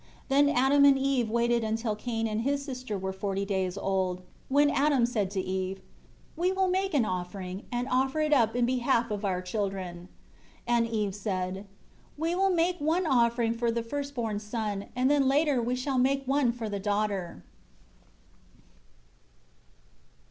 9 0.31 0.47
Then 0.47 0.55
Adam 0.55 0.83
and 0.83 0.97
Eve 0.97 1.29
waited 1.29 1.63
until 1.63 1.95
Cain 1.95 2.25
and 2.25 2.41
his 2.41 2.65
sister 2.65 2.97
were 2.97 3.13
forty 3.13 3.45
days 3.45 3.77
old, 3.77 4.23
when 4.49 4.71
Adam 4.71 5.05
said 5.05 5.29
to 5.29 5.39
Eve, 5.39 5.79
"We 6.35 6.51
will 6.51 6.67
make 6.69 6.95
an 6.95 7.05
offering 7.05 7.65
and 7.71 7.87
offer 7.87 8.19
it 8.21 8.33
up 8.33 8.55
in 8.55 8.65
behalf 8.65 9.11
of 9.11 9.21
the 9.21 9.41
children." 9.45 10.07
10 10.67 10.85
And 10.85 10.87
Eve 10.87 11.13
said, 11.13 11.67
"We 12.17 12.33
will 12.33 12.49
make 12.49 12.79
one 12.81 13.05
offering 13.05 13.53
for 13.53 13.69
the 13.69 13.83
first 13.83 14.15
born 14.15 14.39
son 14.39 14.87
and 14.95 15.07
then 15.11 15.27
later 15.27 15.61
we 15.61 15.75
shall 15.75 15.99
make 15.99 16.25
one 16.25 16.51
for 16.51 16.67
the 16.67 16.79
daughter." 16.79 17.43